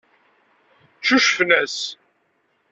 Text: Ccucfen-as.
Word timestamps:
Ccucfen-as. 1.01 1.77